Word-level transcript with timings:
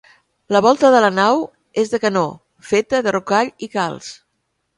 La 0.53 0.61
volta 0.65 0.89
de 0.95 1.01
la 1.03 1.11
nau 1.17 1.43
és 1.81 1.91
de 1.91 1.99
canó, 2.07 2.25
feta 2.71 3.03
de 3.09 3.15
rocall 3.19 3.53
i 3.69 3.71
calç. 3.79 4.11